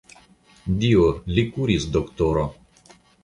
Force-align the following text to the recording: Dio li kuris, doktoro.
Dio 0.83 1.03
li 1.37 1.45
kuris, 1.57 1.87
doktoro. 1.99 2.47